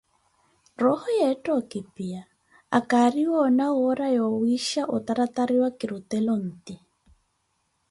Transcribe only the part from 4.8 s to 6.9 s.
otaratariwa kurutela onti.